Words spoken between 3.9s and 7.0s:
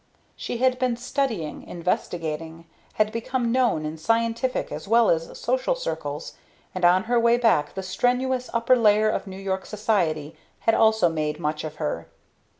scientific as well as social circles, and